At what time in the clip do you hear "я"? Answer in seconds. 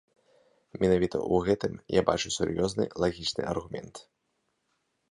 1.99-2.05